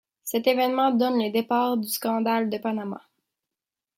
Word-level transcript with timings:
Cet 0.23 0.47
événement 0.47 0.89
donne 0.89 1.19
le 1.21 1.31
départ 1.31 1.77
du 1.77 1.87
scandale 1.87 2.49
de 2.49 2.57
Panama. 2.57 3.03